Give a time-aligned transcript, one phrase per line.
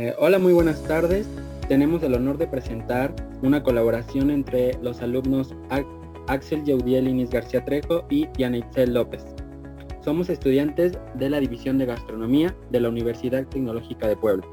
[0.00, 1.26] Eh, hola, muy buenas tardes.
[1.66, 3.12] Tenemos el honor de presentar
[3.42, 5.56] una colaboración entre los alumnos
[6.28, 9.24] Axel Yaudiel Inés García Trejo y Diana Itzel López.
[10.04, 14.46] Somos estudiantes de la División de Gastronomía de la Universidad Tecnológica de Puebla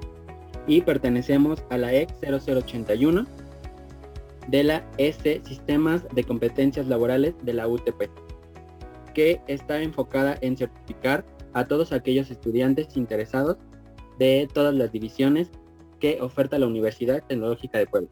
[0.66, 3.28] y pertenecemos a la EX 0081
[4.48, 8.10] de la S Sistemas de Competencias Laborales de la UTP,
[9.14, 11.24] que está enfocada en certificar
[11.54, 13.58] a todos aquellos estudiantes interesados
[14.18, 15.50] de todas las divisiones
[16.00, 18.09] que oferta la Universidad Tecnológica de Puebla.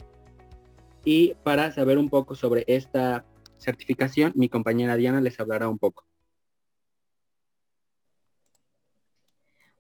[1.06, 3.26] Y para saber un poco sobre esta
[3.58, 6.06] certificación, mi compañera Diana les hablará un poco.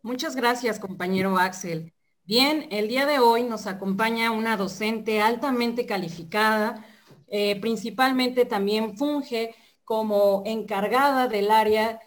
[0.02, 1.94] Muchas gracias, compañero Axel.
[2.26, 6.86] Bien, el día de hoy nos acompaña una docente altamente calificada,
[7.28, 12.00] eh, principalmente también funge como encargada del área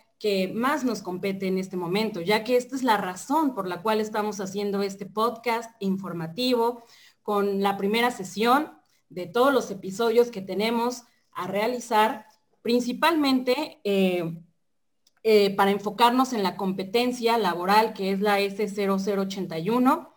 [0.55, 4.01] más nos compete en este momento, ya que esta es la razón por la cual
[4.01, 6.85] estamos haciendo este podcast informativo
[7.23, 8.73] con la primera sesión
[9.09, 12.27] de todos los episodios que tenemos a realizar,
[12.63, 14.37] principalmente eh,
[15.23, 20.09] eh, para enfocarnos en la competencia laboral que es la S0081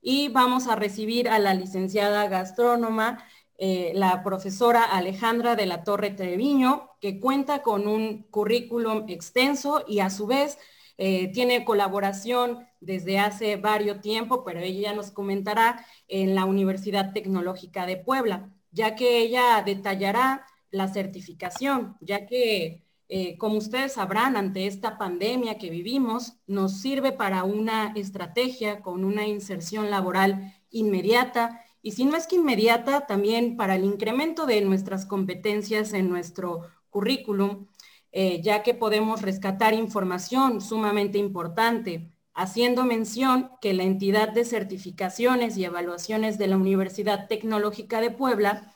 [0.00, 3.24] y vamos a recibir a la licenciada gastrónoma
[3.60, 9.98] eh, la profesora Alejandra de la Torre Treviño, que cuenta con un currículum extenso y
[9.98, 10.58] a su vez
[10.96, 17.84] eh, tiene colaboración desde hace varios tiempo, pero ella nos comentará en la Universidad Tecnológica
[17.84, 24.66] de Puebla, ya que ella detallará la certificación, ya que, eh, como ustedes sabrán, ante
[24.68, 31.92] esta pandemia que vivimos, nos sirve para una estrategia con una inserción laboral inmediata y
[31.92, 37.66] si no es que inmediata, también para el incremento de nuestras competencias en nuestro currículum,
[38.12, 45.56] eh, ya que podemos rescatar información sumamente importante, haciendo mención que la entidad de certificaciones
[45.56, 48.74] y evaluaciones de la Universidad Tecnológica de Puebla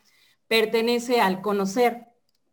[0.48, 2.08] pertenece al conocer,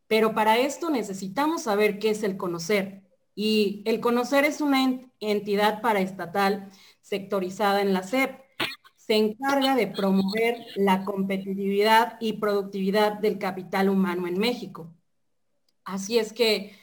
[0.07, 3.03] pero para esto necesitamos saber qué es el conocer.
[3.35, 6.71] Y el conocer es una entidad paraestatal
[7.01, 8.48] sectorizada en la SEP
[9.09, 14.93] se encarga de promover la competitividad y productividad del capital humano en México.
[15.83, 16.75] Así es que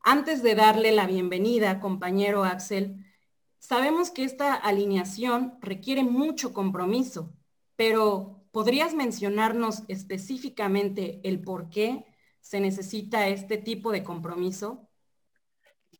[0.00, 3.04] antes de darle la bienvenida, compañero Axel,
[3.58, 7.34] sabemos que esta alineación requiere mucho compromiso,
[7.76, 12.06] pero ¿podrías mencionarnos específicamente el por qué
[12.40, 14.88] se necesita este tipo de compromiso?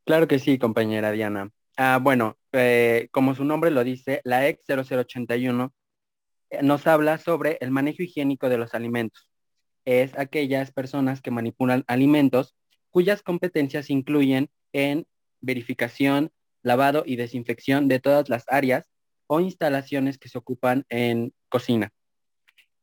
[0.07, 1.53] Claro que sí, compañera Diana.
[1.77, 5.75] Ah, bueno, eh, como su nombre lo dice, la EX 0081
[6.51, 9.29] eh, nos habla sobre el manejo higiénico de los alimentos.
[9.85, 12.57] Es aquellas personas que manipulan alimentos
[12.91, 15.07] cuyas competencias incluyen en
[15.41, 16.33] verificación,
[16.63, 18.87] lavado y desinfección de todas las áreas
[19.27, 21.93] o instalaciones que se ocupan en cocina.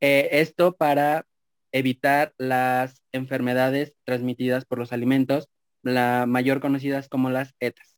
[0.01, 1.25] Eh, esto para
[1.71, 5.49] evitar las enfermedades transmitidas por los alimentos,
[5.83, 7.90] la mayor conocidas como las ETAs.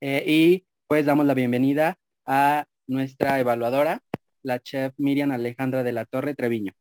[0.00, 4.02] Eh, y pues damos la bienvenida a nuestra evaluadora,
[4.42, 6.72] la chef Miriam Alejandra de la Torre Treviño.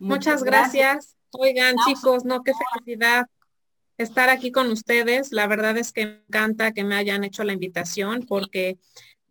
[0.00, 1.16] Muchas gracias.
[1.30, 3.26] Oigan, chicos, no, qué felicidad
[3.98, 5.32] estar aquí con ustedes.
[5.32, 8.78] La verdad es que me encanta que me hayan hecho la invitación porque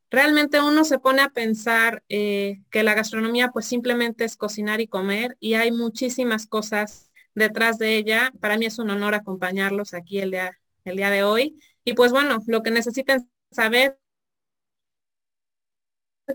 [0.09, 4.87] realmente uno se pone a pensar eh, que la gastronomía pues simplemente es cocinar y
[4.87, 8.31] comer y hay muchísimas cosas detrás de ella.
[8.39, 11.59] Para mí es un honor acompañarlos aquí el día, el día de hoy.
[11.83, 13.99] Y pues bueno, lo que necesiten saber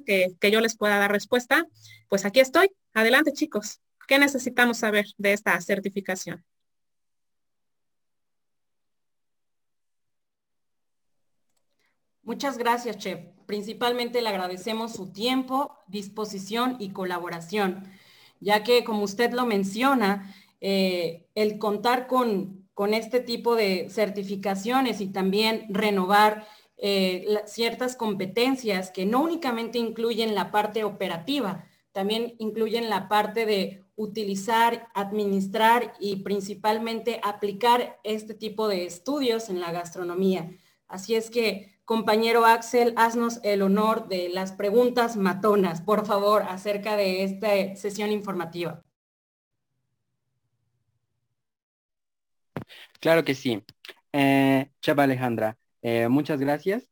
[0.04, 1.66] que, que yo les pueda dar respuesta,
[2.08, 2.70] pues aquí estoy.
[2.94, 3.80] Adelante, chicos.
[4.06, 6.44] ¿Qué necesitamos saber de esta certificación?
[12.22, 13.20] Muchas gracias, Chef.
[13.46, 17.88] Principalmente le agradecemos su tiempo, disposición y colaboración,
[18.40, 25.00] ya que, como usted lo menciona, eh, el contar con con este tipo de certificaciones
[25.00, 32.90] y también renovar eh, ciertas competencias que no únicamente incluyen la parte operativa, también incluyen
[32.90, 40.50] la parte de utilizar, administrar y principalmente aplicar este tipo de estudios en la gastronomía.
[40.86, 46.94] Así es que, compañero Axel, haznos el honor de las preguntas matonas, por favor, acerca
[46.94, 48.82] de esta sesión informativa.
[53.00, 53.62] Claro que sí.
[54.12, 56.88] Eh, Chava Alejandra, eh, muchas gracias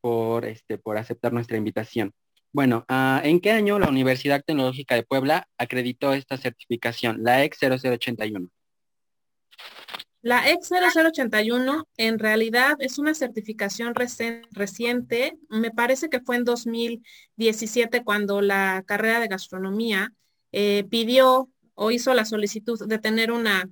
[0.00, 2.12] por, este, por aceptar nuestra invitación.
[2.52, 7.58] Bueno, ah, ¿en qué año la Universidad Tecnológica de Puebla acreditó esta certificación, la EX
[7.58, 8.48] 0081?
[10.22, 18.04] La EX 0081 en realidad es una certificación reciente, me parece que fue en 2017
[18.04, 20.12] cuando la carrera de gastronomía
[20.52, 23.68] eh, pidió o hizo la solicitud de tener una,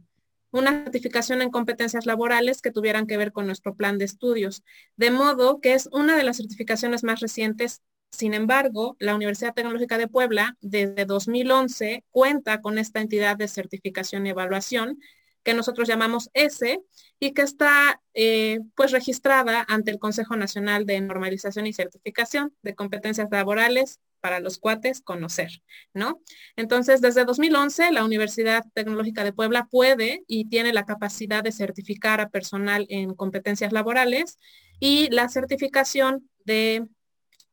[0.52, 4.62] una certificación en competencias laborales que tuvieran que ver con nuestro plan de estudios.
[4.96, 7.82] De modo que es una de las certificaciones más recientes.
[8.10, 14.26] Sin embargo, la Universidad Tecnológica de Puebla desde 2011 cuenta con esta entidad de certificación
[14.26, 14.98] y evaluación
[15.42, 16.80] que nosotros llamamos S
[17.18, 22.74] y que está eh, pues registrada ante el Consejo Nacional de Normalización y Certificación de
[22.74, 26.22] Competencias Laborales para los cuates conocer, ¿no?
[26.56, 32.20] Entonces, desde 2011, la Universidad Tecnológica de Puebla puede y tiene la capacidad de certificar
[32.20, 34.38] a personal en competencias laborales
[34.80, 36.86] y la certificación de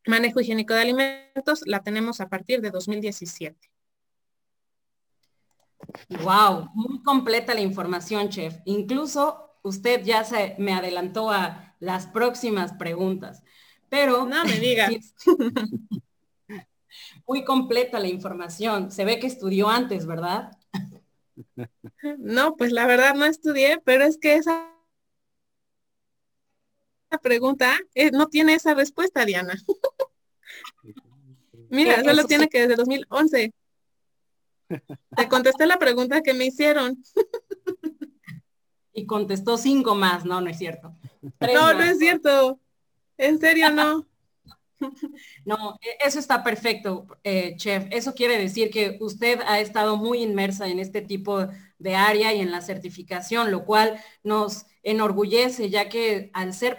[0.05, 3.57] manejo higiénico de alimentos la tenemos a partir de 2017.
[6.23, 8.57] Wow, muy completa la información, chef.
[8.65, 13.43] Incluso usted ya se me adelantó a las próximas preguntas.
[13.89, 15.15] Pero no me digas.
[17.27, 18.91] muy completa la información.
[18.91, 20.51] Se ve que estudió antes, ¿verdad?
[22.17, 24.73] No, pues la verdad no estudié, pero es que esa
[27.21, 29.55] pregunta eh, no tiene esa respuesta, Diana.
[31.69, 33.53] Mira, solo tiene que desde 2011.
[35.15, 37.03] Te contesté la pregunta que me hicieron.
[38.93, 40.95] Y contestó cinco más, no, no es cierto.
[41.39, 42.59] no, no es cierto.
[43.17, 44.08] En serio, no.
[45.45, 47.85] No, e, eso está perfecto, eh, chef.
[47.91, 51.47] Eso quiere decir que usted ha estado muy inmersa en este tipo
[51.79, 56.77] de área y en la certificación, lo cual nos enorgullece, ya que al ser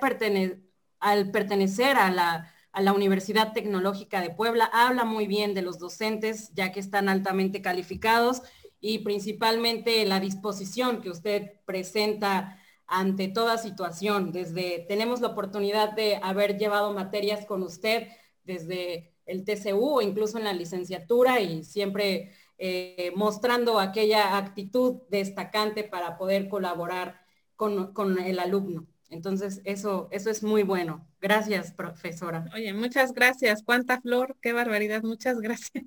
[1.01, 4.71] al pertenecer a la a la Universidad Tecnológica de Puebla.
[4.73, 8.43] Habla muy bien de los docentes, ya que están altamente calificados
[8.81, 12.60] y principalmente la disposición que usted presenta
[12.91, 14.33] ante toda situación.
[14.33, 18.09] Desde tenemos la oportunidad de haber llevado materias con usted
[18.45, 25.85] desde el TCU o incluso en la licenciatura y siempre eh, mostrando aquella actitud destacante
[25.85, 27.21] para poder colaborar
[27.55, 28.87] con, con el alumno.
[29.09, 31.07] Entonces, eso, eso es muy bueno.
[31.21, 32.47] Gracias, profesora.
[32.55, 33.63] Oye, muchas gracias.
[33.63, 35.03] Cuánta flor, qué barbaridad.
[35.03, 35.85] Muchas gracias.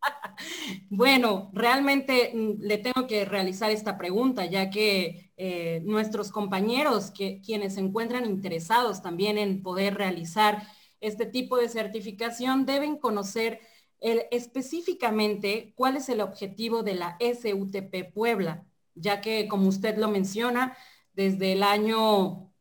[0.90, 7.40] bueno, realmente mm, le tengo que realizar esta pregunta, ya que eh, nuestros compañeros, que,
[7.44, 10.66] quienes se encuentran interesados también en poder realizar
[11.00, 13.60] este tipo de certificación, deben conocer
[14.00, 20.76] específicamente cuál es el objetivo de la SUTP Puebla, ya que, como usted lo menciona,
[21.16, 22.52] desde el año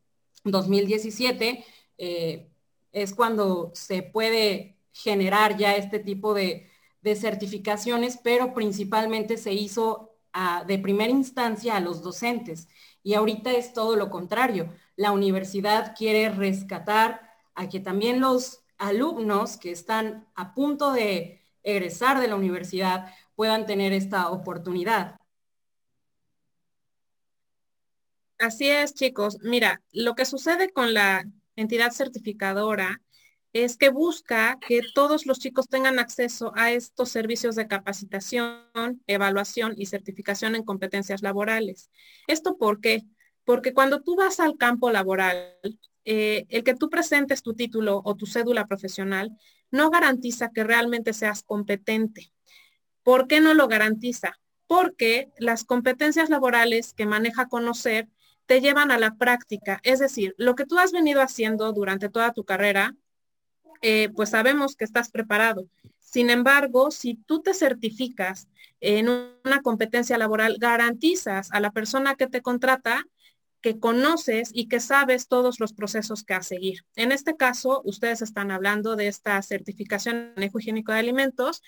[0.45, 1.65] 2017
[1.97, 2.49] eh,
[2.91, 6.71] es cuando se puede generar ya este tipo de,
[7.03, 10.14] certificaciones, pero principalmente se hizo
[10.65, 12.67] de primera instancia a los docentes.
[13.03, 14.73] Y ahorita es todo lo contrario.
[14.95, 17.21] La universidad quiere rescatar
[17.53, 23.65] a que también los alumnos que están a punto de egresar de la universidad puedan
[23.65, 25.17] tener esta oportunidad.
[28.39, 29.37] Así es, chicos.
[29.41, 31.23] Mira, lo que sucede con la
[31.55, 33.01] entidad certificadora
[33.55, 39.75] es que busca que todos los chicos tengan acceso a estos servicios de capacitación, evaluación
[39.77, 41.89] y certificación en competencias laborales.
[42.27, 43.05] ¿Esto por qué?
[43.45, 45.57] Porque cuando tú vas al campo laboral,
[46.03, 49.31] eh, el que tú presentes tu título o tu cédula profesional
[49.71, 52.33] no garantiza que realmente seas competente.
[53.03, 54.37] ¿Por qué no lo garantiza?
[54.67, 58.09] Porque las competencias laborales que maneja conocer
[58.47, 59.79] te llevan a la práctica.
[59.83, 62.97] Es decir, lo que tú has venido haciendo durante toda tu carrera,
[63.81, 65.67] eh, pues sabemos que estás preparado.
[65.99, 68.47] Sin embargo, si tú te certificas
[68.79, 73.05] en una competencia laboral, garantizas a la persona que te contrata
[73.61, 76.85] que conoces y que sabes todos los procesos que a seguir.
[76.95, 81.63] En este caso, ustedes están hablando de esta certificación de manejo higiénico de alimentos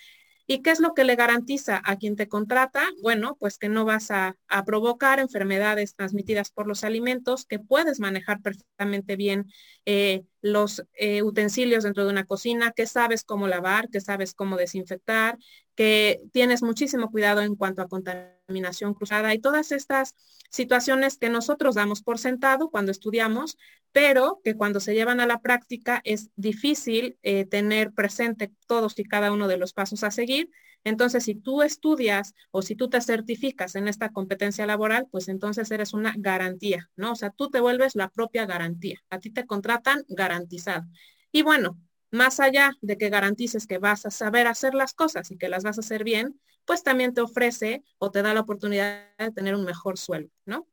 [0.50, 2.82] ¿Y qué es lo que le garantiza a quien te contrata?
[3.02, 4.34] Bueno, pues que no vas a,
[4.64, 9.52] provocar enfermedades transmitidas por los alimentos, que puedes manejar perfectamente bien
[9.84, 14.56] eh, los eh, utensilios dentro de una cocina, que sabes cómo lavar, que sabes cómo
[14.56, 15.38] desinfectar,
[15.74, 20.14] que tienes muchísimo cuidado en cuanto a contaminación cruzada y todas estas
[20.50, 23.58] situaciones que nosotros damos por sentado cuando estudiamos,
[23.92, 29.04] pero que cuando se llevan a la práctica es difícil eh, tener presente todos y
[29.04, 30.50] cada uno de los pasos a seguir.
[30.84, 35.70] Entonces, si tú estudias o si tú te certificas en esta competencia laboral, pues entonces
[35.70, 37.12] eres una garantía, ¿no?
[37.12, 39.00] O sea, tú te vuelves la propia garantía.
[39.10, 40.86] A ti te contratan garantizado.
[41.32, 41.78] Y bueno,
[42.10, 45.64] más allá de que garantices que vas a saber hacer las cosas y que las
[45.64, 49.54] vas a hacer bien, pues también te ofrece o te da la oportunidad de tener
[49.54, 50.66] un mejor sueldo, ¿no?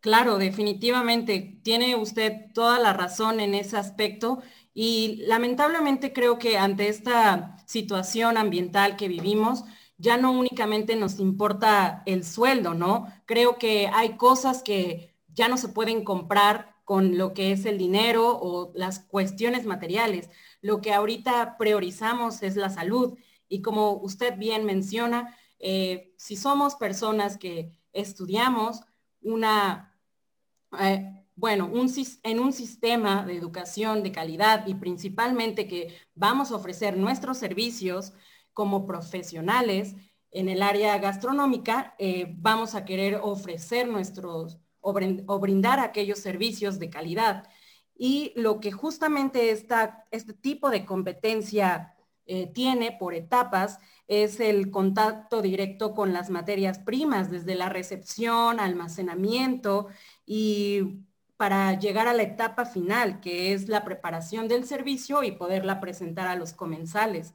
[0.00, 1.60] Claro, definitivamente.
[1.64, 4.40] Tiene usted toda la razón en ese aspecto
[4.72, 9.64] y lamentablemente creo que ante esta situación ambiental que vivimos,
[9.96, 13.06] ya no únicamente nos importa el sueldo, ¿no?
[13.26, 17.76] Creo que hay cosas que ya no se pueden comprar con lo que es el
[17.76, 20.30] dinero o las cuestiones materiales.
[20.62, 23.18] Lo que ahorita priorizamos es la salud.
[23.48, 28.82] Y como usted bien menciona, eh, si somos personas que estudiamos
[29.32, 29.94] una,
[30.80, 31.70] eh, bueno,
[32.22, 38.12] en un sistema de educación de calidad y principalmente que vamos a ofrecer nuestros servicios,
[38.58, 39.94] como profesionales
[40.32, 46.90] en el área gastronómica, eh, vamos a querer ofrecer nuestros o, brindar aquellos servicios de
[46.90, 47.48] calidad.
[47.94, 51.94] Y lo que justamente este tipo de competencia
[52.28, 58.60] eh, tiene por etapas es el contacto directo con las materias primas, desde la recepción,
[58.60, 59.88] almacenamiento
[60.26, 61.00] y
[61.38, 66.26] para llegar a la etapa final, que es la preparación del servicio y poderla presentar
[66.26, 67.34] a los comensales.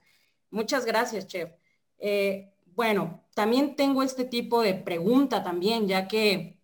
[0.51, 1.49] Muchas gracias, chef.
[1.97, 6.59] Eh, bueno, también tengo este tipo de pregunta también, ya que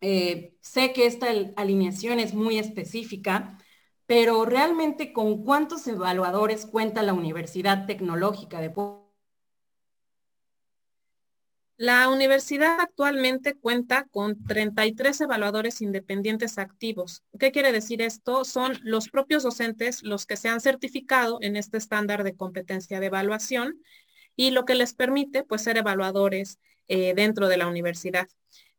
[0.00, 1.26] eh, sé que esta
[1.56, 3.58] alineación es muy específica,
[4.06, 9.04] pero realmente con cuántos evaluadores cuenta la Universidad Tecnológica de Puebla?
[11.76, 17.24] La universidad actualmente cuenta con 33 evaluadores independientes activos.
[17.40, 18.44] ¿Qué quiere decir esto?
[18.44, 23.06] Son los propios docentes los que se han certificado en este estándar de competencia de
[23.06, 23.82] evaluación
[24.36, 28.28] y lo que les permite pues ser evaluadores eh, dentro de la universidad.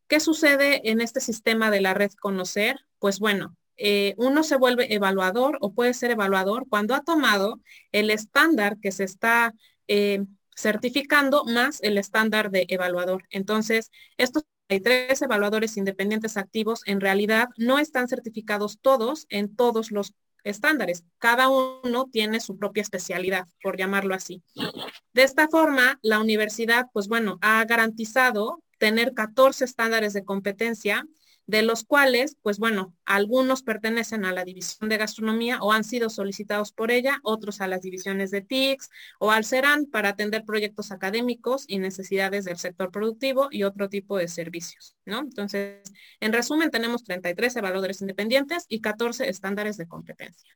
[0.07, 2.79] ¿Qué sucede en este sistema de la red Conocer?
[2.99, 7.59] Pues bueno, eh, uno se vuelve evaluador o puede ser evaluador cuando ha tomado
[7.91, 9.53] el estándar que se está
[9.87, 10.23] eh,
[10.55, 13.23] certificando más el estándar de evaluador.
[13.29, 19.91] Entonces, estos hay tres evaluadores independientes activos en realidad no están certificados todos en todos
[19.91, 20.13] los
[20.43, 21.03] estándares.
[21.19, 24.43] Cada uno tiene su propia especialidad, por llamarlo así.
[25.13, 31.05] De esta forma, la universidad, pues bueno, ha garantizado tener 14 estándares de competencia
[31.47, 36.09] de los cuales, pues bueno, algunos pertenecen a la división de gastronomía o han sido
[36.09, 40.91] solicitados por ella, otros a las divisiones de TICS o al CERAN para atender proyectos
[40.91, 45.19] académicos y necesidades del sector productivo y otro tipo de servicios, ¿no?
[45.19, 45.81] Entonces,
[46.19, 50.55] en resumen, tenemos 33 evaluadores independientes y 14 estándares de competencia.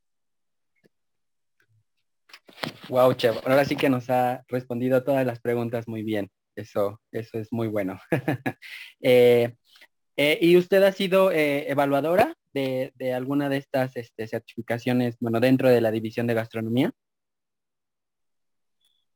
[2.90, 3.38] Wow, Chef.
[3.46, 6.32] Ahora sí que nos ha respondido todas las preguntas muy bien.
[6.56, 8.00] Eso, eso es muy bueno.
[9.02, 9.56] eh,
[10.22, 15.70] eh, ¿Y usted ha sido eh, evaluadora de, alguna de estas este, certificaciones, bueno, dentro
[15.70, 16.92] de la división de gastronomía?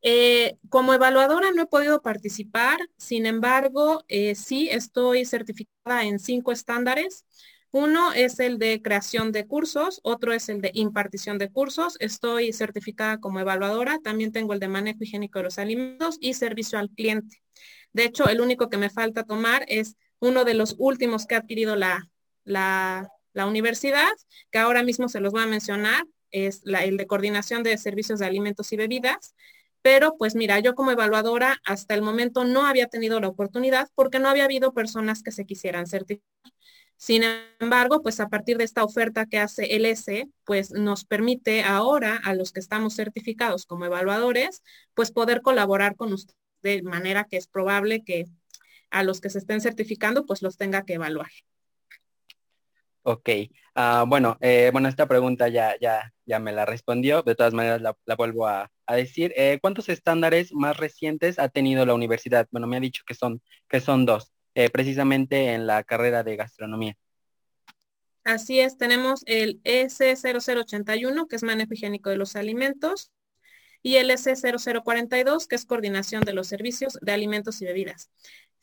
[0.01, 4.05] Eh, como evaluadora no he podido participar, sin embargo,
[4.35, 7.25] sí estoy certificada en cinco estándares.
[7.71, 11.97] Uno es el de creación de cursos, otro es el de impartición de cursos.
[11.99, 16.79] Estoy certificada como evaluadora, también tengo el de manejo higiénico de los alimentos y servicio
[16.79, 17.43] al cliente.
[17.91, 21.39] De hecho, el único que me falta tomar es uno de los últimos que ha
[21.39, 22.09] adquirido la,
[22.45, 23.09] la,
[23.45, 24.11] universidad,
[24.51, 28.19] que ahora mismo se los voy a mencionar, es la, el de coordinación de servicios
[28.19, 29.35] de alimentos y bebidas.
[29.81, 34.19] Pero pues mira, yo como evaluadora hasta el momento no había tenido la oportunidad porque
[34.19, 36.53] no había habido personas que se quisieran certificar.
[36.95, 37.23] Sin
[37.59, 42.15] embargo, pues a partir de esta oferta que hace el S, pues nos permite ahora
[42.23, 44.63] a los que estamos certificados como evaluadores,
[44.93, 48.25] pues poder colaborar con ustedes de manera que es probable que
[48.93, 51.29] a los que se estén certificando, pues los tenga que evaluar.
[53.01, 53.29] Ok,
[53.75, 57.81] ah, bueno, eh, bueno, esta pregunta ya, ya, ya me la respondió, de todas maneras
[57.81, 59.33] la, vuelvo a, decir.
[59.35, 62.47] Eh, ¿Cuántos estándares más recientes ha tenido la universidad?
[62.51, 66.37] Bueno, me ha dicho que son, que son dos, eh, precisamente en la carrera de
[66.37, 66.95] gastronomía.
[68.23, 73.11] Así es, tenemos el S0081, que es manejo higiénico de los alimentos,
[73.81, 78.09] y el S0042, que es coordinación de los servicios de alimentos y bebidas.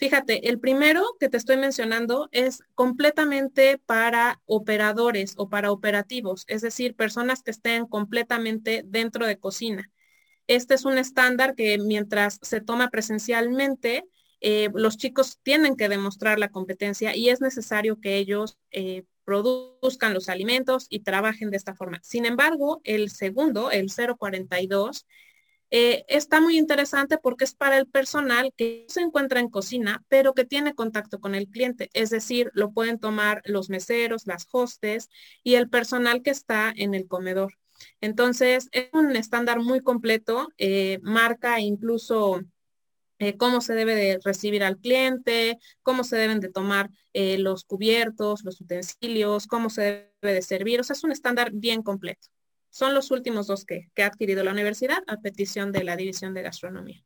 [0.00, 6.62] Fíjate, el primero que te estoy mencionando es completamente para operadores o para operativos, es
[6.62, 9.90] decir, personas que estén completamente dentro de cocina.
[10.47, 14.07] Este es un estándar que mientras se toma presencialmente,
[14.40, 20.14] eh, los chicos tienen que demostrar la competencia y es necesario que ellos eh, produzcan
[20.14, 22.00] los alimentos y trabajen de esta forma.
[22.02, 25.07] Sin embargo, el segundo, el 042,
[25.71, 30.35] eh, está muy interesante porque es para el personal que se encuentra en cocina, pero
[30.35, 31.91] que tiene contacto con el cliente.
[31.93, 35.09] Es decir, lo pueden tomar los meseros, las hostes
[35.45, 37.55] y el personal que está en el comedor.
[38.00, 42.43] Entonces, es un estándar muy completo, eh, marca incluso
[43.19, 48.45] eh, cómo se debe de recibir al cliente, cómo se deben de tomar los cubiertos,
[48.45, 50.81] los utensilios, cómo se debe de servir.
[50.81, 52.29] O sea, es un estándar bien completo.
[52.71, 56.43] Son los últimos dos que, ha adquirido la universidad a petición de la División de
[56.43, 57.05] Gastronomía.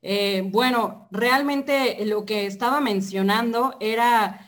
[0.00, 4.42] Eh, bueno, realmente lo que estaba mencionando era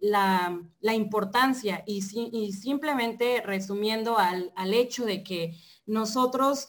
[0.00, 2.02] la, importancia y,
[2.52, 5.54] simplemente resumiendo al, hecho de que
[5.86, 6.68] nosotros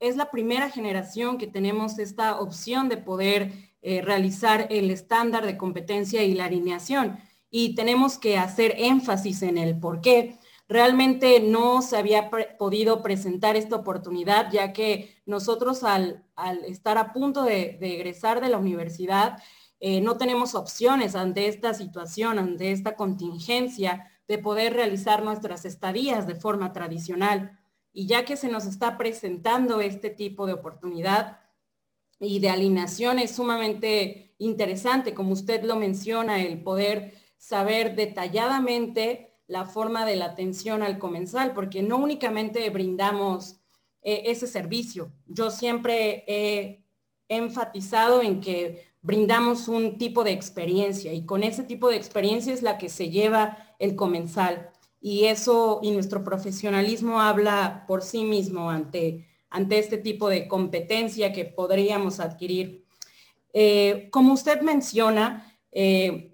[0.00, 5.56] es la primera generación que tenemos esta opción de poder eh, realizar el estándar de
[5.56, 7.18] competencia y la alineación.
[7.50, 10.38] Y tenemos que hacer énfasis en el por qué.
[10.68, 16.24] Realmente no se había podido presentar esta oportunidad, ya que nosotros al,
[16.68, 19.42] estar a punto de, egresar de la universidad,
[19.80, 26.28] eh, no tenemos opciones ante esta situación, ante esta contingencia de poder realizar nuestras estadías
[26.28, 27.58] de forma tradicional.
[27.92, 31.40] Y ya que se nos está presentando este tipo de oportunidad
[32.20, 39.64] y de alineación es sumamente interesante, como usted lo menciona, el poder saber detalladamente la
[39.64, 43.56] forma de la atención al comensal, porque no únicamente brindamos
[44.02, 45.10] eh, ese servicio.
[45.26, 46.84] Yo siempre he
[47.28, 52.62] enfatizado en que brindamos un tipo de experiencia y con ese tipo de experiencia es
[52.62, 54.70] la que se lleva el comensal
[55.00, 61.32] y eso y nuestro profesionalismo habla por sí mismo ante, ante este tipo de competencia
[61.32, 62.84] que podríamos adquirir.
[63.54, 66.29] Eh, como usted menciona, eh,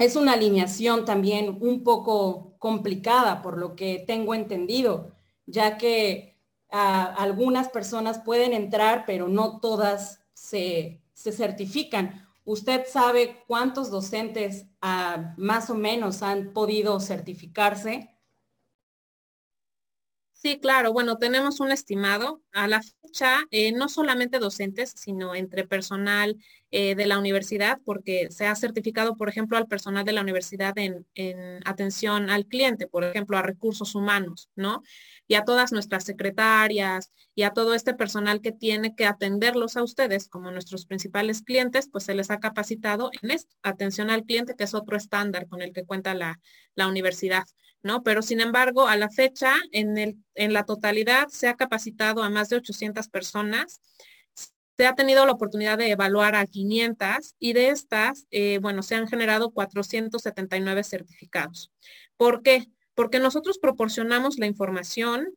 [0.00, 5.14] es una alineación también un poco complicada por lo que tengo entendido,
[5.44, 6.38] ya que
[6.70, 12.26] ah, algunas personas pueden entrar, pero no todas se, se certifican.
[12.46, 18.08] ¿Usted sabe cuántos docentes ah, más o menos han podido certificarse?
[20.42, 20.94] Sí, claro.
[20.94, 22.42] Bueno, tenemos un estimado.
[22.52, 26.38] A la fecha, eh, no solamente docentes, sino entre personal
[26.70, 30.78] eh, de la universidad, porque se ha certificado, por ejemplo, al personal de la universidad
[30.78, 34.82] en, en, atención al cliente, por ejemplo, a recursos humanos, ¿no?
[35.30, 39.84] Y a todas nuestras secretarias y a todo este personal que tiene que atenderlos a
[39.84, 44.56] ustedes como nuestros principales clientes, pues se les ha capacitado en esto, atención al cliente,
[44.56, 46.40] que es otro estándar con el que cuenta la,
[46.76, 47.44] universidad,
[47.84, 48.02] ¿no?
[48.02, 52.30] Pero sin embargo, a la fecha, en, el, en la totalidad se ha capacitado a
[52.30, 53.80] más de 800 personas
[54.76, 58.94] se ha tenido la oportunidad de evaluar a 500 y de estas, eh, bueno, se
[58.96, 61.70] han generado 479 certificados.
[62.16, 62.66] ¿Por qué?
[63.00, 65.34] Porque nosotros proporcionamos la información,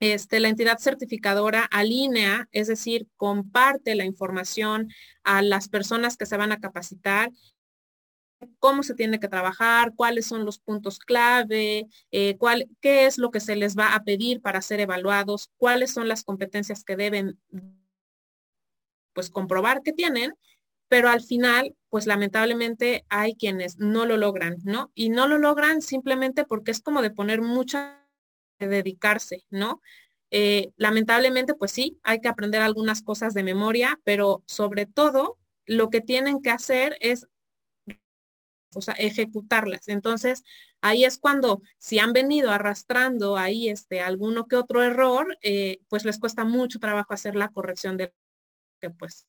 [0.00, 4.88] este, la entidad certificadora alinea, es decir, comparte la información
[5.22, 7.30] a las personas que se van a capacitar
[8.58, 13.30] cómo se tiene que trabajar, cuáles son los puntos clave, eh, cuál, qué es lo
[13.30, 17.38] que se les va a pedir para ser evaluados, cuáles son las competencias que deben
[19.12, 20.34] pues comprobar que tienen
[20.90, 24.90] pero al final, pues lamentablemente hay quienes no lo logran, ¿no?
[24.94, 28.06] Y no lo logran simplemente porque es como de poner mucha
[28.60, 29.82] de dedicarse, ¿no?
[30.30, 35.90] Eh, lamentablemente, pues sí, hay que aprender algunas cosas de memoria, pero sobre todo lo
[35.90, 37.26] que tienen que hacer es
[38.74, 39.88] o sea, ejecutarlas.
[39.88, 40.44] Entonces,
[40.80, 46.04] ahí es cuando si han venido arrastrando ahí este alguno que otro error, eh, pues
[46.04, 48.12] les cuesta mucho trabajo hacer la corrección de
[48.80, 49.26] que pues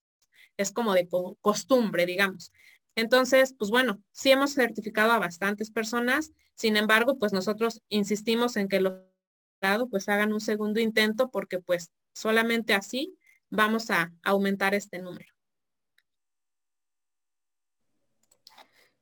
[0.62, 1.08] es como de
[1.42, 2.52] costumbre, digamos.
[2.96, 8.68] Entonces, pues bueno, sí hemos certificado a bastantes personas, sin embargo, pues nosotros insistimos en
[8.68, 8.94] que los
[9.90, 13.16] pues hagan un segundo intento porque pues solamente así
[13.50, 15.32] vamos a aumentar este número.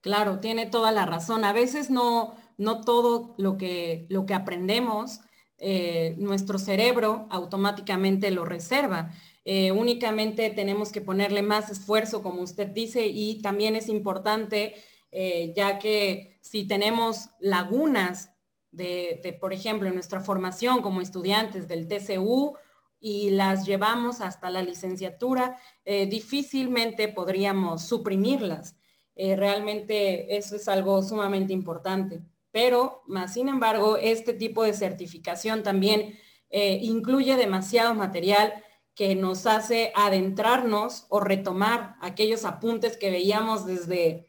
[0.02, 1.44] Claro, tiene toda la razón.
[1.44, 5.20] A veces no, no todo lo que, lo que aprendemos,
[5.58, 9.12] eh, nuestro cerebro automáticamente lo reserva.
[9.52, 14.76] Eh, únicamente tenemos que ponerle más esfuerzo, como usted dice, y también es importante,
[15.12, 18.32] eh, ya que si tenemos lagunas
[18.70, 22.58] de, por ejemplo, en nuestra formación como estudiantes del TCU
[23.00, 28.76] y las llevamos hasta la licenciatura, eh, difícilmente podríamos suprimirlas.
[29.16, 32.22] realmente eso es algo sumamente importante.
[32.52, 36.20] Pero, más sin embargo, este tipo de certificación también
[36.52, 38.54] incluye demasiado material
[39.00, 44.28] que nos hace adentrarnos o retomar aquellos apuntes que veíamos desde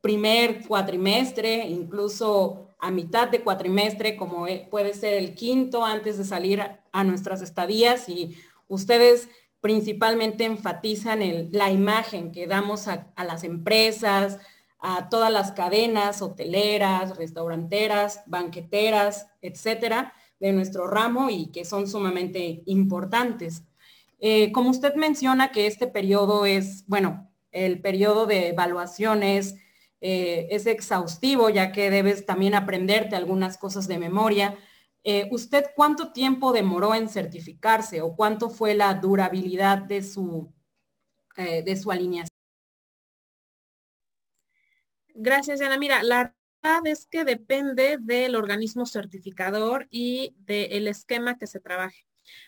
[0.00, 6.24] primer cuatrimestre, incluso a mitad de cuatrimestre, como e, puede ser el quinto antes de
[6.24, 8.36] salir a nuestras estadías y
[8.68, 9.28] ustedes
[9.60, 14.38] principalmente enfatizan la imagen que damos a, a las empresas,
[14.78, 22.62] a todas las cadenas hoteleras, restauranteras, banqueteras, etcétera, de nuestro ramo y que son sumamente
[22.66, 23.64] importantes.
[24.18, 29.56] Eh, como usted menciona que este periodo es, bueno, el periodo de evaluación es,
[30.00, 34.56] eh, es exhaustivo, ya que debes también aprenderte algunas cosas de memoria.
[35.04, 40.52] Eh, ¿Usted cuánto tiempo demoró en certificarse o cuánto fue la durabilidad de su,
[41.36, 42.30] de su alineación?
[45.14, 45.78] Gracias, Ana.
[45.78, 52.05] Mira, la verdad es que depende del organismo certificador y del esquema que se trabaje.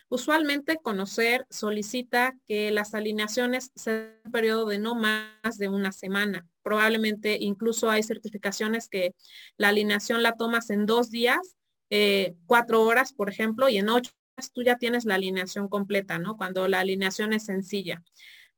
[0.09, 6.47] Usualmente conocer solicita que las alineaciones sean un periodo de no más de una semana.
[6.63, 9.15] Probablemente incluso hay certificaciones que
[9.57, 11.55] la alineación la tomas en dos días,
[11.89, 16.19] eh, cuatro horas, por ejemplo, y en ocho horas tú ya tienes la alineación completa,
[16.19, 16.37] ¿no?
[16.37, 18.03] Cuando la alineación es sencilla.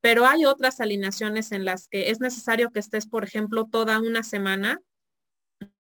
[0.02, 4.24] Pero hay otras alineaciones en las que es necesario que estés, por ejemplo, toda una
[4.24, 4.82] semana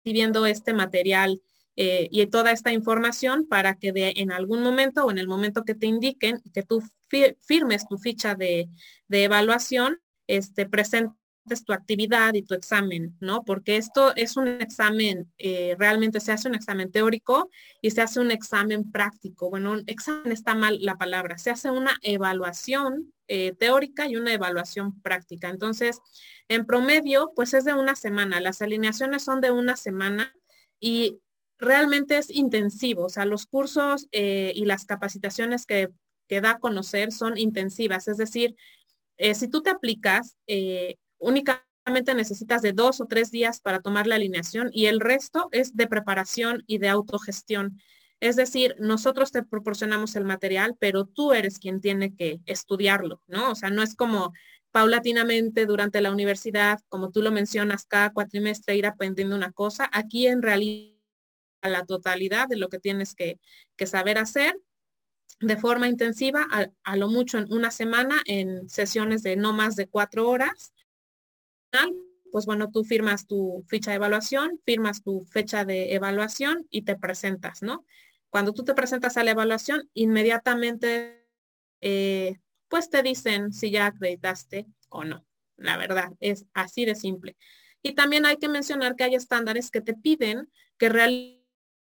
[0.03, 1.41] viendo este material
[1.81, 5.63] eh, y toda esta información para que de, en algún momento o en el momento
[5.63, 6.83] que te indiquen que tú
[7.39, 8.67] firmes tu ficha de,
[9.09, 11.15] evaluación, este, presentes
[11.65, 13.45] tu actividad y tu examen, ¿no?
[13.45, 17.49] Porque esto es un examen, eh, realmente se hace un examen teórico
[17.81, 19.49] y se hace un examen práctico.
[19.49, 24.33] Bueno, un examen está mal la palabra, se hace una evaluación eh, teórica y una
[24.33, 25.47] evaluación práctica.
[25.47, 26.01] Entonces,
[26.49, 28.41] en promedio, pues es de una semana.
[28.41, 30.35] Las alineaciones son de una semana
[30.81, 31.21] y
[31.59, 35.89] realmente es intensivo, o sea, los cursos eh, y las capacitaciones que,
[36.29, 38.55] da a conocer son intensivas, es decir,
[39.17, 44.05] eh, si tú te aplicas, eh, únicamente necesitas de dos o tres días para tomar
[44.05, 47.81] la alineación y el resto es de preparación y de autogestión.
[48.19, 53.51] Es decir, nosotros te proporcionamos el material, pero tú eres quien tiene que estudiarlo, ¿no?
[53.51, 54.31] O sea, no es como
[54.71, 59.89] paulatinamente durante la universidad, como tú lo mencionas, cada cuatrimestre ir aprendiendo una cosa.
[59.91, 60.98] Aquí en realidad
[61.61, 63.39] a la totalidad de lo que tienes que,
[63.85, 64.59] saber hacer
[65.39, 66.47] de forma intensiva,
[66.83, 70.73] a, lo mucho en una semana, en sesiones de no más de cuatro horas.
[72.31, 76.95] Pues bueno, tú firmas tu ficha de evaluación, firmas tu fecha de evaluación y te
[76.95, 77.85] presentas, ¿no?
[78.29, 81.25] Cuando tú te presentas a la evaluación, inmediatamente,
[81.81, 85.25] eh, pues te dicen si ya acreditaste o no.
[85.57, 87.35] La verdad, es así de simple.
[87.81, 91.38] Y también hay que mencionar que hay estándares que te piden que realmente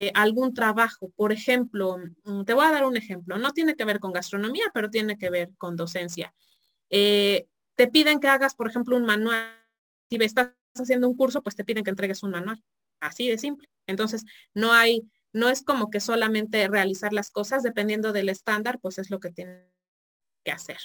[0.01, 1.11] eh, algún trabajo.
[1.17, 3.37] Por ejemplo, mm, te voy a dar un ejemplo.
[3.39, 6.35] No tiene que ver con gastronomía, pero tiene que ver con docencia.
[6.91, 9.55] Eh, te piden que hagas, por ejemplo, un manual.
[10.11, 12.63] Si estás haciendo un curso, pues te piden que entregues un manual.
[13.01, 13.69] Así de simple.
[13.87, 18.99] Entonces, no hay, no es como que solamente realizar las cosas dependiendo del estándar, pues
[18.99, 19.69] es lo que tienen
[20.45, 20.79] que hacer.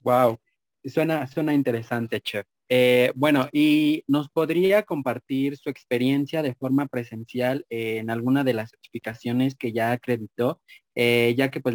[0.00, 0.38] Wow,
[0.84, 2.46] suena, suena interesante, chef.
[2.68, 8.70] Eh, bueno, y nos podría compartir su experiencia de forma presencial en alguna de las
[8.70, 10.60] certificaciones que ya acreditó,
[10.94, 11.74] eh, ya que pues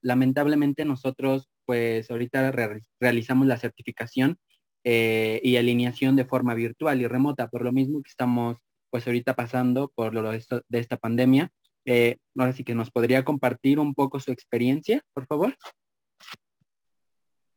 [0.00, 2.52] lamentablemente nosotros pues ahorita
[3.00, 4.38] realizamos la certificación
[4.84, 8.58] eh, y alineación de forma virtual y remota, por lo mismo que estamos
[8.90, 11.50] pues ahorita pasando por lo de, de esta pandemia.
[12.38, 15.56] ahora sí que nos podría compartir un poco su experiencia, por favor.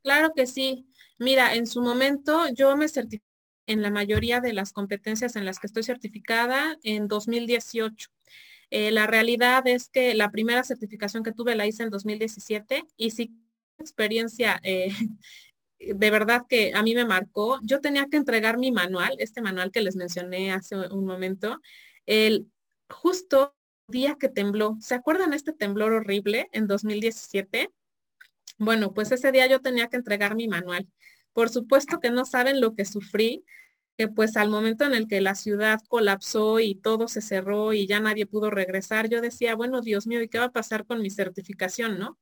[0.02, 0.88] Claro que sí.
[1.20, 3.26] Mira, en su momento yo me certifiqué
[3.68, 8.10] en la mayoría de las competencias en las que estoy certificada en 2018.
[8.70, 13.12] Eh, la realidad es que la primera certificación que tuve la hice en 2017 y
[13.12, 13.34] sí
[13.80, 14.90] experiencia eh,
[15.80, 17.60] de verdad que a mí me marcó.
[17.64, 21.62] Yo tenía que entregar mi manual, este manual que les mencioné hace un momento,
[22.06, 22.52] el
[22.90, 23.56] justo
[23.88, 24.78] día que tembló.
[24.82, 27.72] ¿Se acuerdan este temblor horrible en 2017?
[28.58, 30.88] Bueno, pues ese día yo tenía que entregar mi manual.
[31.34, 33.46] Por supuesto que no saben lo que sufrí,
[33.98, 37.88] que pues al momento en el que la ciudad colapsó y todo se cerró y
[37.88, 41.02] ya nadie pudo regresar, yo decía, bueno, Dios mío, ¿y qué va a pasar con
[41.02, 42.17] mi certificación, no?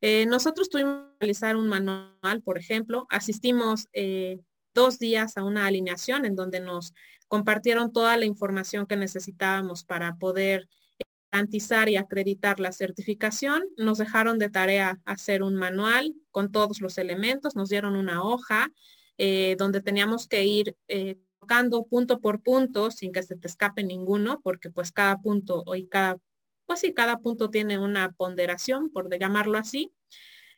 [0.00, 4.40] Eh, nosotros tuvimos que realizar un manual, por ejemplo, asistimos eh,
[4.74, 6.92] dos días a una alineación en donde nos
[7.28, 10.68] compartieron toda la información que necesitábamos para poder
[11.32, 16.98] garantizar y acreditar la certificación, nos dejaron de tarea hacer un manual con todos los
[16.98, 18.70] elementos, nos dieron una hoja
[19.16, 23.82] eh, donde teníamos que ir eh, tocando punto por punto sin que se te escape
[23.82, 26.18] ninguno, porque pues cada punto y cada,
[26.66, 29.92] pues sí, cada punto tiene una ponderación, por llamarlo así.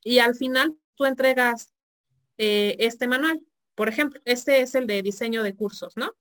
[0.02, 1.72] Y al final tú entregas
[2.36, 3.40] eh, este manual.
[3.76, 6.12] Por ejemplo, este es el de diseño de cursos, ¿no?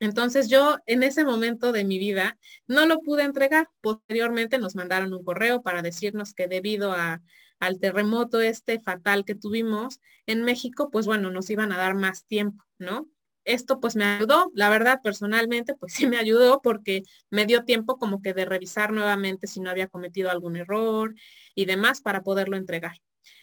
[0.00, 3.68] Entonces yo en ese momento de mi vida no lo pude entregar.
[3.80, 10.00] Posteriormente nos mandaron un correo para decirnos que debido al terremoto este fatal que tuvimos
[10.26, 13.08] en México, pues bueno, nos iban a dar más tiempo, ¿no?
[13.44, 17.98] esto pues me ayudó, la verdad personalmente pues sí me ayudó porque me dio tiempo
[17.98, 21.14] como que de revisar nuevamente si no había cometido algún error
[21.54, 22.96] y demás para poderlo entregar.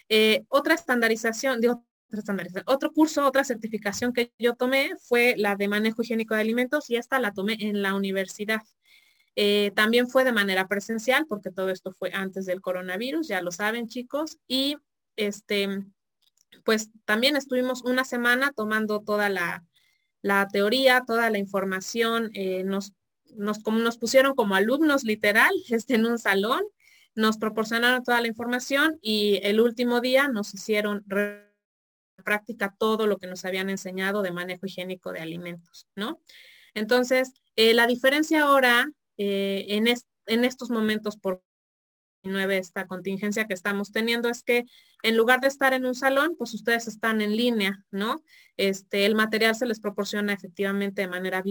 [0.10, 1.86] Eh, otra estandarización, digo,
[2.66, 6.96] otro curso, otra certificación que yo tomé fue la de manejo higiénico de alimentos y
[6.96, 8.62] esta la tomé en la universidad.
[9.36, 13.52] Eh, también fue de manera presencial porque todo esto fue antes del coronavirus, ya lo
[13.52, 14.78] saben chicos, y
[15.16, 15.86] este,
[16.64, 19.64] pues también estuvimos una semana tomando toda la,
[20.22, 22.94] la teoría, toda la información, eh, nos,
[23.36, 26.64] nos, como nos pusieron como alumnos literal este, en un salón,
[27.14, 31.04] nos proporcionaron toda la información y el último día nos hicieron
[32.28, 36.20] práctica todo lo que nos habían enseñado de manejo higiénico de alimentos, ¿no?
[36.74, 41.42] Entonces, eh, la diferencia ahora eh, en, en estos momentos por
[42.52, 44.66] esta contingencia que estamos teniendo es que
[45.02, 48.22] en lugar de estar en un salón, pues ustedes están en línea, ¿no?
[48.58, 51.42] Este, el material se les proporciona efectivamente de manera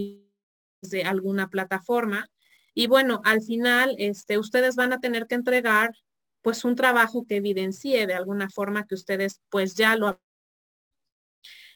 [0.82, 2.28] de alguna plataforma.
[2.74, 5.94] Y bueno, al final, este, ustedes van a tener que entregar
[6.42, 10.20] pues un trabajo que evidencie de alguna forma que ustedes pues ya lo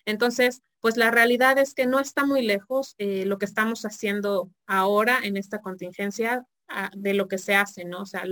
[0.04, 4.50] entonces, pues la realidad es que no está muy lejos eh, lo que estamos haciendo
[4.66, 8.02] ahora en esta contingencia ah, de lo que se hace, ¿no?
[8.02, 8.24] O sea,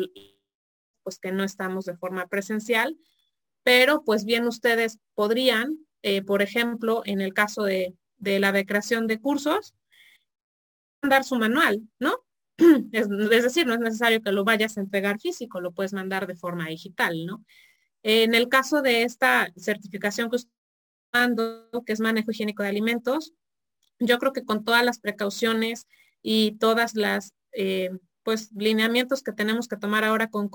[1.02, 2.98] pues que no estamos de forma presencial,
[3.62, 9.06] pero pues bien ustedes podrían, eh, por ejemplo, en el caso de, la de creación
[9.06, 9.74] de cursos,
[11.02, 12.14] mandar su manual, ¿no?
[12.92, 16.34] Es, decir, no es necesario que lo vayas a entregar físico, lo puedes mandar de
[16.34, 17.44] forma digital, ¿no?
[18.02, 20.57] En el caso de esta certificación que usted
[21.12, 23.32] que es manejo higiénico de alimentos,
[23.98, 25.86] yo creo que con todas las precauciones
[26.22, 27.90] y todas las eh,
[28.22, 30.50] pues lineamientos que tenemos que tomar ahora con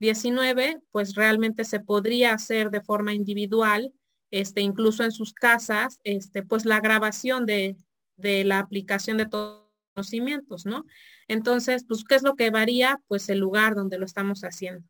[0.00, 3.92] 19, pues realmente se podría hacer de forma individual,
[4.30, 7.76] este, incluso en sus casas, este, pues la grabación de,
[8.16, 10.84] de la aplicación de todos los conocimientos, ¿no?
[11.28, 13.00] Entonces, pues, ¿qué es lo que varía?
[13.06, 14.88] Pues el lugar donde lo estamos haciendo.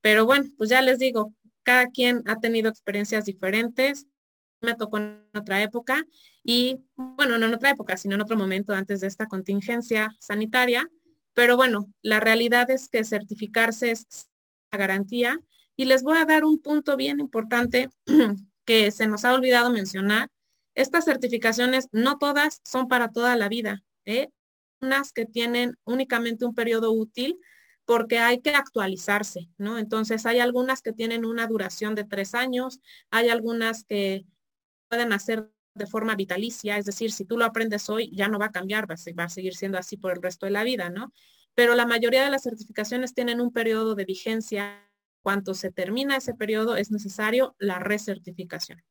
[0.00, 4.06] Pero bueno, pues ya les digo, cada quien ha tenido experiencias diferentes.
[4.60, 6.04] Me tocó en otra época
[6.42, 10.90] y, bueno, no en otra época, sino en otro momento antes de esta contingencia sanitaria.
[11.34, 14.28] Pero bueno, la realidad es que certificarse es
[14.72, 15.40] garantía.
[15.76, 17.90] Y les voy a dar un punto bien importante
[18.64, 20.28] que se nos ha olvidado mencionar.
[20.74, 23.82] Estas certificaciones, no todas son para toda la vida.
[24.04, 24.30] ¿eh?
[24.80, 27.38] Unas que tienen únicamente un periodo útil
[27.88, 29.78] porque hay que actualizarse, ¿no?
[29.78, 34.26] Entonces hay algunas que tienen una duración de tres años, hay algunas que
[34.88, 38.46] pueden hacer de forma vitalicia, es decir, si tú lo aprendes hoy, ya no va
[38.46, 41.12] a cambiar, va a, seguir siendo así por el resto de la vida, ¿no?
[41.54, 44.90] Pero la mayoría de las certificaciones tienen un periodo de vigencia
[45.22, 48.82] cuando se termina ese periodo, es necesario la recertificación.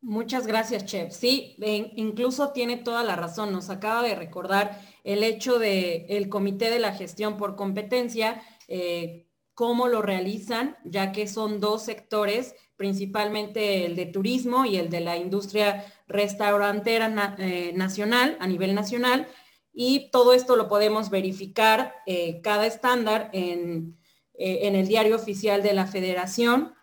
[0.00, 1.12] Muchas gracias, Chef.
[1.12, 1.54] Sí,
[1.94, 3.52] incluso tiene toda la razón.
[3.52, 9.28] Nos acaba de recordar el hecho de el comité de la gestión por competencia, eh,
[9.54, 15.00] cómo lo realizan, ya que son dos sectores, principalmente el de turismo y el de
[15.00, 19.28] la industria restaurantera eh, nacional, a nivel nacional,
[19.72, 23.98] y todo esto lo podemos verificar eh, cada estándar en,
[24.34, 26.74] eh, en, el diario oficial de la federación,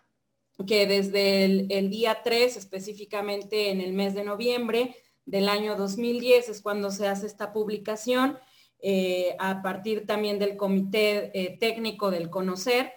[0.66, 6.60] que desde el, día 3, específicamente en el mes de noviembre del año 2010, es
[6.60, 8.38] cuando se hace esta publicación,
[8.82, 12.92] eh, a partir también del comité técnico del conocer.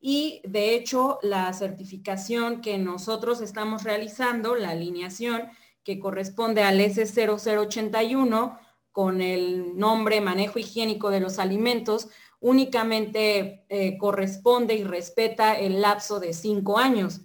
[0.00, 5.48] Y de hecho, la certificación que nosotros estamos realizando, la alineación
[5.82, 8.58] que corresponde al S0081,
[8.92, 12.10] con el nombre manejo higiénico de los alimentos
[12.44, 17.22] únicamente eh, corresponde y respeta el lapso de cinco años,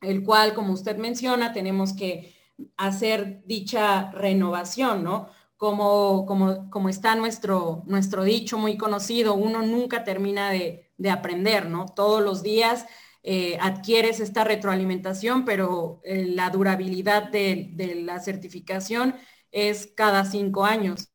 [0.00, 2.34] el cual, como usted menciona, tenemos que
[2.78, 5.28] hacer dicha renovación, ¿no?
[5.60, 11.84] Como, como, como está nuestro, nuestro dicho muy conocido, uno nunca termina de, aprender, ¿no?
[11.94, 12.86] Todos los días
[13.22, 19.16] eh, adquieres esta retroalimentación, pero eh, la durabilidad de, de la certificación
[19.50, 21.10] es cada cinco años.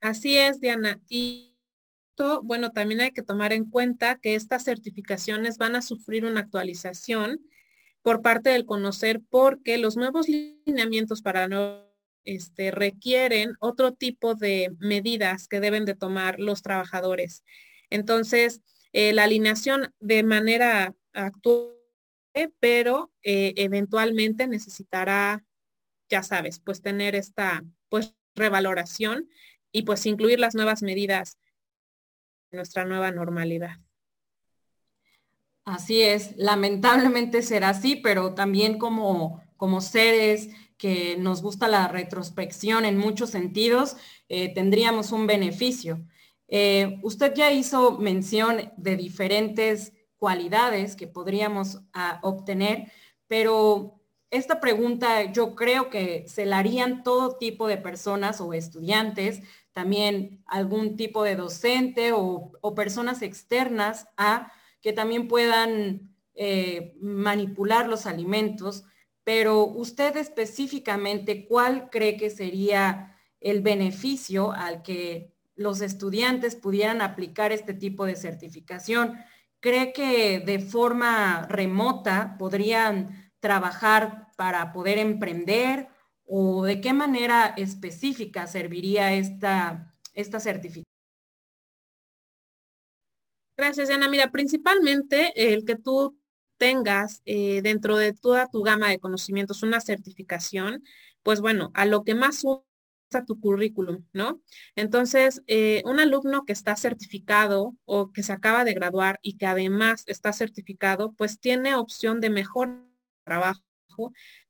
[0.00, 1.00] Así es, Diana.
[1.08, 1.54] Y
[2.42, 7.40] bueno, también hay que tomar en cuenta que estas certificaciones van a sufrir una actualización
[8.02, 11.93] por parte del conocer porque los nuevos lineamientos para no
[12.24, 17.44] este, requieren otro tipo de medidas que deben de tomar los trabajadores.
[17.90, 18.60] Entonces,
[18.92, 21.72] eh, la alineación de manera actual,
[22.60, 25.44] pero eh, eventualmente necesitará
[26.08, 29.28] ya sabes, pues tener esta pues revaloración
[29.72, 31.38] y pues incluir las nuevas medidas
[32.50, 33.78] en nuestra nueva normalidad.
[35.64, 42.84] Así es, lamentablemente será así, pero también como, como seres que nos gusta la retrospección
[42.84, 43.96] en muchos sentidos,
[44.28, 46.04] eh, tendríamos un beneficio.
[46.48, 52.90] Eh, usted ya hizo mención de diferentes cualidades que podríamos ah, obtener,
[53.26, 59.42] pero esta pregunta yo creo que se la harían todo tipo de personas o estudiantes,
[59.72, 68.06] también algún tipo de docente o, personas externas a que también puedan eh, manipular los
[68.06, 68.84] alimentos,
[69.24, 77.50] pero usted específicamente, ¿cuál cree que sería el beneficio al que los estudiantes pudieran aplicar
[77.50, 79.18] este tipo de certificación?
[79.60, 85.88] ¿Cree que de forma remota podrían trabajar para poder emprender
[86.26, 90.84] o de qué manera específica serviría esta, esta certificación?
[93.56, 94.08] Gracias, Ana.
[94.08, 96.18] Mira, principalmente el que tú
[96.58, 100.82] tengas eh, dentro de toda tu gama de conocimientos una certificación,
[101.22, 104.40] pues bueno, a lo que más usa tu currículum, ¿no?
[104.76, 109.46] Entonces, eh, un alumno que está certificado o que se acaba de graduar y que
[109.46, 112.84] además está certificado, pues tiene opción de mejor
[113.24, 113.62] trabajo,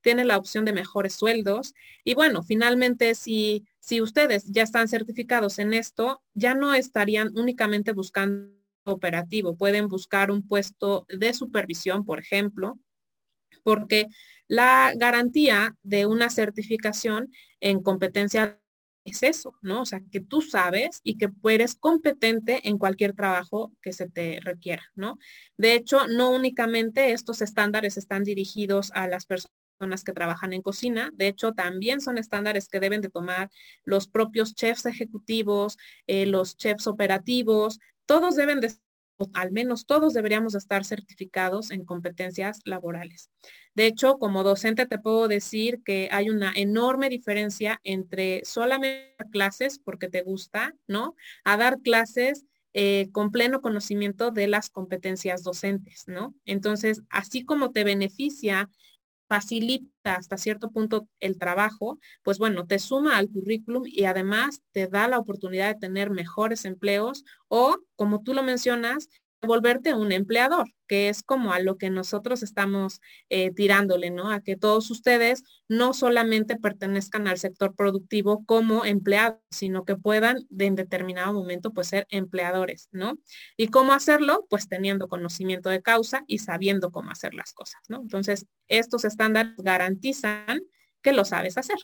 [0.01, 1.75] tiene la opción de mejores sueldos.
[2.05, 7.93] Y bueno, finalmente, si, si ustedes ya están certificados en esto, ya no estarían únicamente
[7.93, 12.79] buscando operativo, pueden buscar un puesto de supervisión, por ejemplo,
[13.63, 14.09] porque
[14.47, 18.61] la garantía de una certificación en competencia
[19.05, 19.83] es eso, ¿no?
[19.83, 24.41] O sea, que tú sabes y que eres competente en cualquier trabajo que se te
[24.43, 25.19] requiera, ¿no?
[25.59, 31.11] De hecho, no únicamente estos estándares están dirigidos a las personas que trabajan en cocina,
[31.15, 33.51] de hecho, también son estándares que deben de tomar
[33.85, 38.71] los propios chefs ejecutivos, eh, los chefs operativos, todos deben de
[39.33, 43.31] al menos todos deberíamos estar certificados en competencias laborales.
[43.75, 49.79] De hecho, como docente te puedo decir que hay una enorme diferencia entre solamente clases
[49.79, 51.15] porque te gusta, ¿no?
[51.45, 56.35] A dar clases eh, con pleno conocimiento de las competencias docentes, ¿no?
[56.45, 58.69] Entonces, así como te beneficia
[59.29, 64.87] facilita hasta cierto punto el trabajo, pues bueno, te suma al currículum y además te
[64.87, 69.09] da la oportunidad de tener mejores empleos o, como tú lo mencionas,
[69.45, 74.31] volverte un empleador, que es como a lo que nosotros estamos eh, tirándole, ¿no?
[74.31, 80.47] A que todos ustedes no solamente pertenezcan al sector productivo como empleados, sino que puedan
[80.59, 83.19] en determinado momento pues ser empleadores, ¿no?
[83.57, 84.47] ¿Y cómo hacerlo?
[84.51, 88.01] Pues teniendo conocimiento de causa y sabiendo cómo hacer las cosas, ¿no?
[88.01, 90.61] Entonces, estos estándares garantizan
[91.03, 91.79] que lo sabes hacer.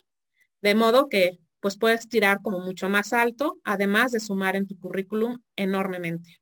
[0.61, 4.77] De modo que pues puedes tirar como mucho más alto, además de sumar en tu
[4.79, 6.40] currículum enormemente.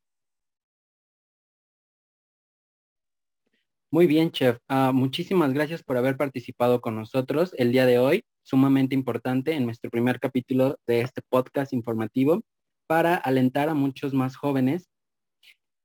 [3.91, 4.59] Muy bien, chef.
[4.67, 9.65] Ah, muchísimas gracias por haber participado con nosotros el día de hoy, sumamente importante en
[9.65, 12.43] nuestro primer capítulo de este podcast informativo
[12.85, 14.87] para alentar a muchos más jóvenes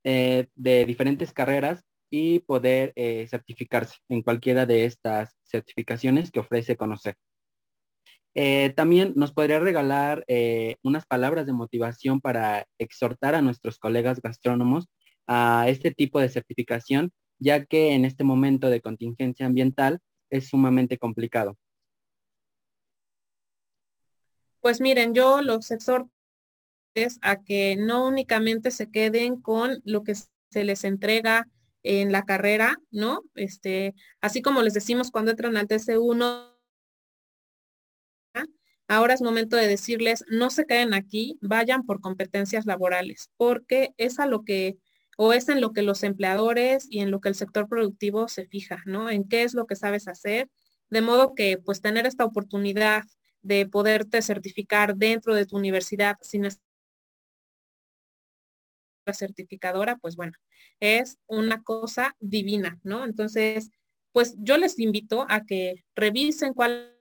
[0.04, 6.76] eh, de diferentes carreras y poder eh, certificarse en cualquiera de estas certificaciones que ofrece
[6.76, 7.16] conocer.
[8.34, 10.26] Eh, también nos podría regalar
[10.82, 14.88] unas palabras de motivación para exhortar a nuestros colegas gastrónomos
[15.26, 17.10] a este tipo de certificación
[17.44, 21.58] ya que en este momento de contingencia ambiental es sumamente complicado.
[24.60, 26.10] Pues miren, yo los exhorto
[27.20, 31.48] a que no únicamente se queden con lo que se les entrega
[31.82, 33.22] en la carrera, ¿no?
[33.34, 36.54] Este, así como les decimos cuando entran al TC1,
[38.88, 44.18] ahora es momento de decirles, no se queden aquí, vayan por competencias laborales, porque es
[44.18, 44.78] a lo que
[45.16, 48.46] o es en lo que los empleadores y en lo que el sector productivo se
[48.46, 49.10] fija, ¿no?
[49.10, 50.48] En qué es lo que sabes hacer,
[50.90, 53.04] de modo que pues tener esta oportunidad
[53.42, 56.50] de poderte certificar dentro de tu universidad sin la
[59.12, 60.32] certificadora, pues bueno,
[60.80, 63.04] es una cosa divina, ¿no?
[63.04, 63.70] Entonces,
[64.12, 66.96] pues yo les invito a que revisen cuál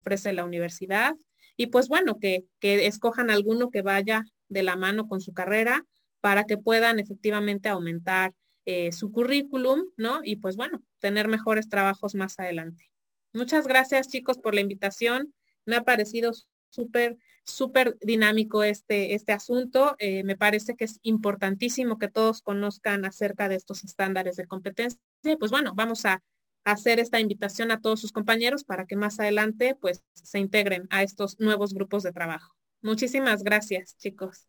[0.00, 1.14] ofrece la universidad
[1.56, 5.84] y pues bueno, que, que escojan alguno que vaya de la mano con su carrera
[6.26, 10.22] para que puedan efectivamente aumentar eh, su currículum, ¿no?
[10.24, 12.90] Y pues bueno, tener mejores trabajos más adelante.
[13.32, 15.32] Muchas gracias chicos por la invitación.
[15.66, 16.32] Me ha parecido
[16.68, 19.94] súper, súper dinámico este, este asunto.
[20.00, 24.98] Eh, me parece que es importantísimo que todos conozcan acerca de estos estándares de competencia.
[25.22, 26.24] Y pues bueno, vamos a
[26.64, 31.04] hacer esta invitación a todos sus compañeros para que más adelante pues se integren a
[31.04, 32.52] estos nuevos grupos de trabajo.
[32.82, 34.48] Muchísimas gracias, chicos.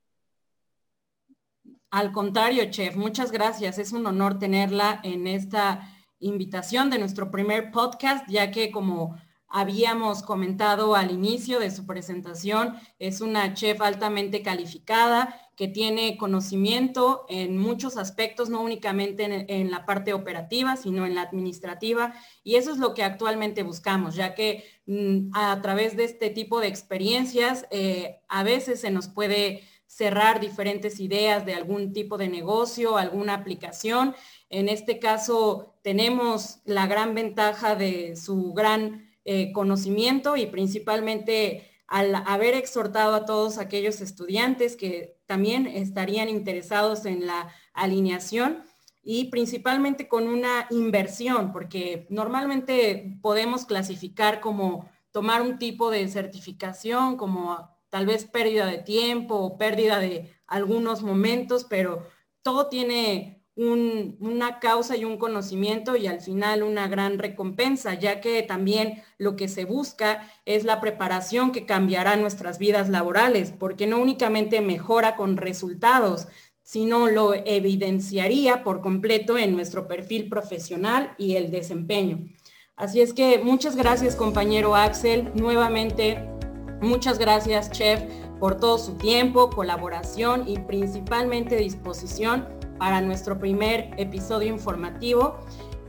[1.89, 3.77] Al contrario, chef, muchas gracias.
[3.77, 9.15] Es un honor tenerla en esta invitación de nuestro primer podcast, ya que como
[9.47, 17.25] habíamos comentado al inicio de su presentación, es una chef altamente calificada que tiene conocimiento
[17.29, 22.13] en muchos aspectos, no únicamente en, la parte operativa, sino en la administrativa.
[22.43, 26.59] Y eso es lo que actualmente buscamos, ya que mm, a través de este tipo
[26.59, 32.27] de experiencias eh, a veces se nos puede cerrar diferentes ideas de algún tipo de
[32.27, 34.15] negocio, alguna aplicación.
[34.49, 42.15] En este caso tenemos la gran ventaja de su gran eh, conocimiento y principalmente al
[42.15, 48.63] haber exhortado a todos aquellos estudiantes que también estarían interesados en la alineación
[49.01, 57.15] y principalmente con una inversión, porque normalmente podemos clasificar como tomar un tipo de certificación
[57.15, 62.05] como tal vez pérdida de tiempo o pérdida de algunos momentos, pero
[62.41, 68.43] todo tiene una causa y un conocimiento y al final una gran recompensa, ya que
[68.43, 73.99] también lo que se busca es la preparación que cambiará nuestras vidas laborales, porque no
[73.99, 76.27] únicamente mejora con resultados,
[76.61, 82.29] sino lo evidenciaría por completo en nuestro perfil profesional y el desempeño.
[82.75, 86.36] Así es que muchas gracias compañero Axel, nuevamente
[86.81, 88.03] Muchas gracias, Chef,
[88.39, 92.47] por todo su tiempo, colaboración y principalmente disposición
[92.77, 95.37] para nuestro primer episodio informativo.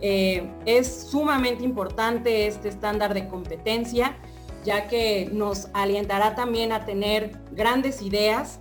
[0.00, 4.16] Eh, es sumamente importante este estándar de competencia,
[4.64, 8.58] ya que nos alientará también a tener grandes ideas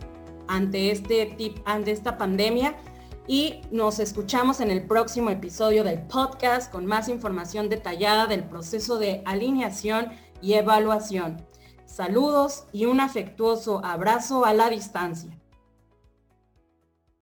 [0.48, 2.76] ante, este tip, ante esta pandemia
[3.28, 8.98] y nos escuchamos en el próximo episodio del podcast con más información detallada del proceso
[9.00, 10.12] de alineación
[10.42, 11.47] y evaluación.
[11.88, 15.37] Saludos y un afectuoso abrazo a la distancia.